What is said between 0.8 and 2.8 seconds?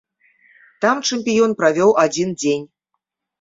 Там чэмпіён правёў адзін дзень.